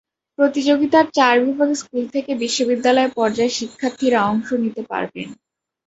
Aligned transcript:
প্রতিযোগিতার 0.39 1.05
চার 1.13 1.35
বিভাগে 1.45 1.75
স্কুল 1.81 2.03
থেকে 2.13 2.31
বিশ্ববিদ্যালয় 2.43 3.09
পর্যায়ের 3.17 3.57
শিক্ষার্থীরা 3.59 4.19
অংশ 4.31 4.47
নিতে 4.63 4.81
পারবেন। 4.91 5.27